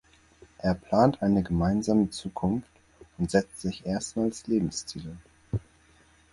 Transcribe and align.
Er 0.57 0.73
plant 0.73 1.21
eine 1.21 1.43
gemeinsame 1.43 2.09
Zukunft 2.09 2.71
und 3.19 3.29
setzt 3.29 3.61
sich 3.61 3.85
erstmals 3.85 4.47
Lebensziele. 4.47 5.15